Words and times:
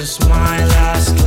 just 0.00 0.26
my 0.30 0.64
last 0.64 1.19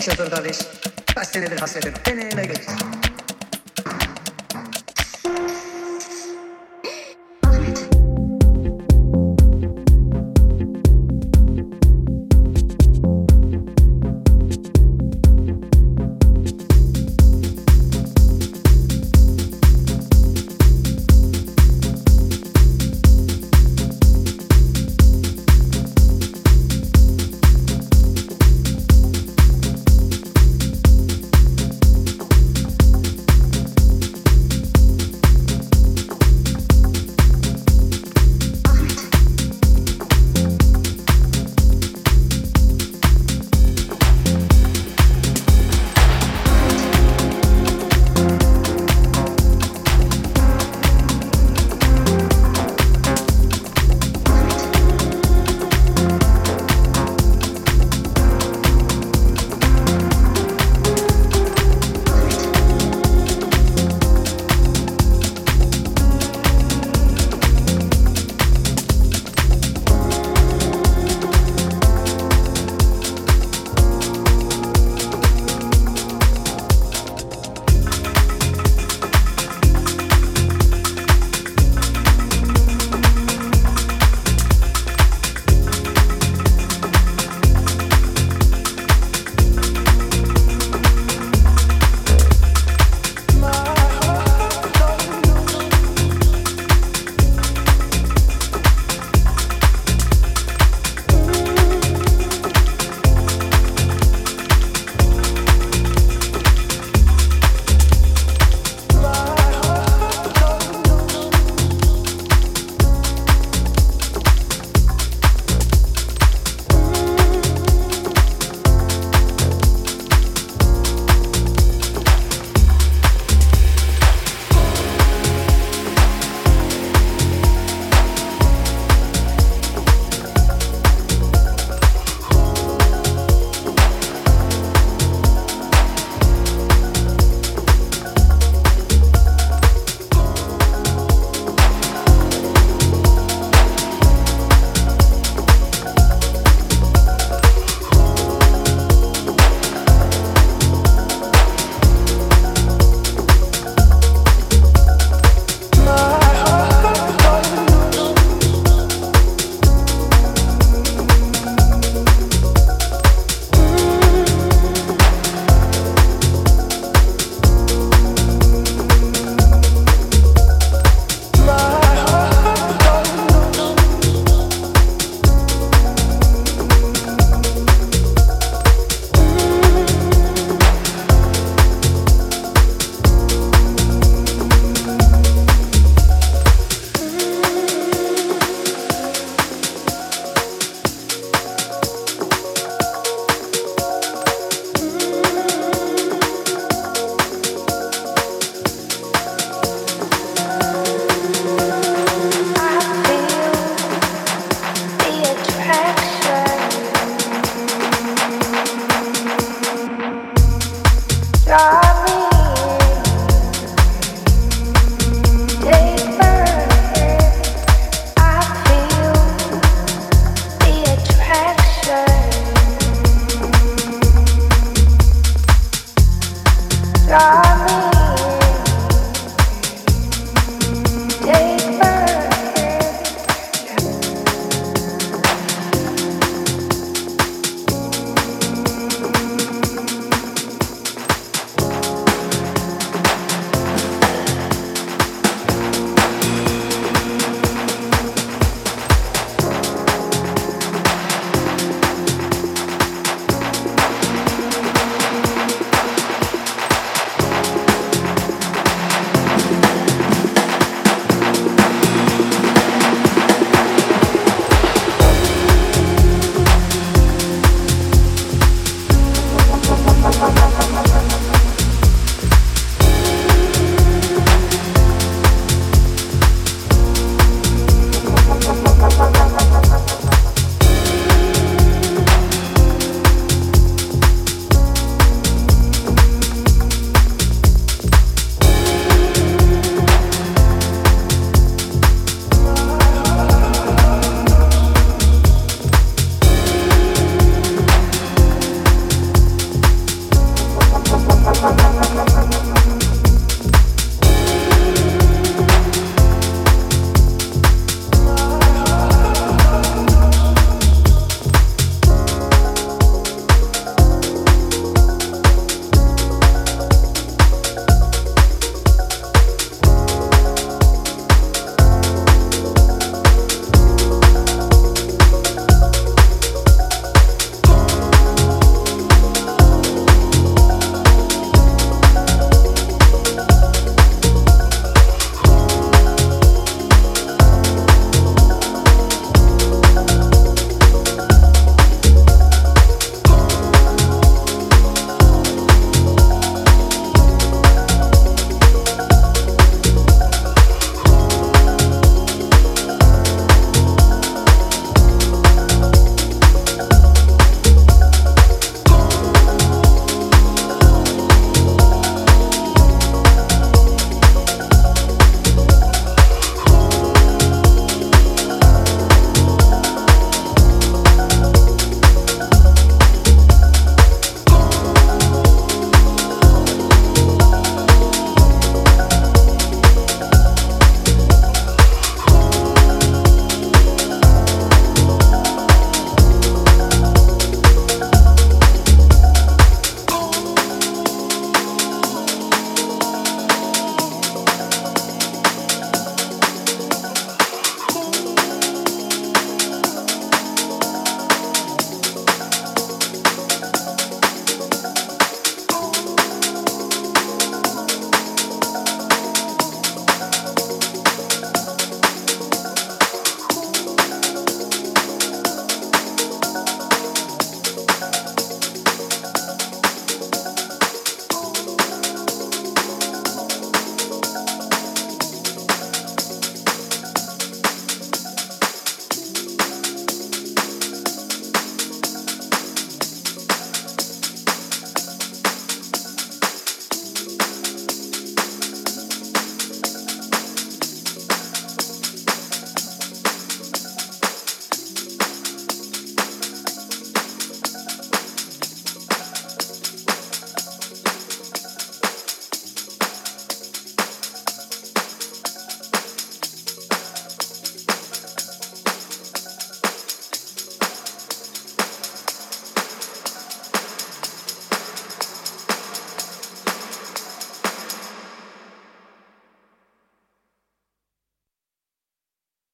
Şoför 0.00 0.30
kardeş 0.30 0.58
kaç 1.14 1.28
senedir 1.28 1.58
hasretim. 1.58 1.92
Deneyime 2.06 2.44
götür. 2.44 3.09